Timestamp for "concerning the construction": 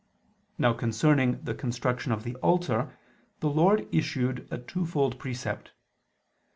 0.73-2.11